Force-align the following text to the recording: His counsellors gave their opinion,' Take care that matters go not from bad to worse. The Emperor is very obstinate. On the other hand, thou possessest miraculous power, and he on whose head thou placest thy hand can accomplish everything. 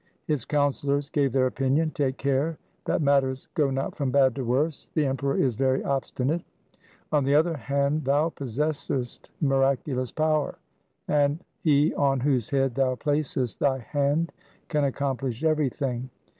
His 0.25 0.45
counsellors 0.45 1.11
gave 1.11 1.31
their 1.31 1.45
opinion,' 1.45 1.91
Take 1.93 2.17
care 2.17 2.57
that 2.85 3.03
matters 3.03 3.47
go 3.53 3.69
not 3.69 3.95
from 3.95 4.09
bad 4.09 4.33
to 4.33 4.43
worse. 4.43 4.89
The 4.95 5.05
Emperor 5.05 5.37
is 5.37 5.55
very 5.55 5.83
obstinate. 5.83 6.41
On 7.11 7.23
the 7.23 7.35
other 7.35 7.55
hand, 7.55 8.05
thou 8.05 8.29
possessest 8.29 9.29
miraculous 9.41 10.11
power, 10.11 10.57
and 11.07 11.37
he 11.61 11.93
on 11.93 12.19
whose 12.19 12.49
head 12.49 12.73
thou 12.73 12.95
placest 12.95 13.59
thy 13.59 13.77
hand 13.77 14.31
can 14.69 14.85
accomplish 14.85 15.43
everything. 15.43 16.09